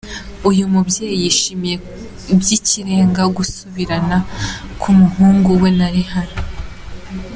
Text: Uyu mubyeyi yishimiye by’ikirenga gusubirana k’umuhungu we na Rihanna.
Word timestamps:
Uyu 0.49 0.63
mubyeyi 0.73 1.17
yishimiye 1.23 1.75
by’ikirenga 2.39 3.23
gusubirana 3.37 4.17
k’umuhungu 4.79 5.49
we 5.61 5.69
na 5.77 5.87
Rihanna. 5.93 6.39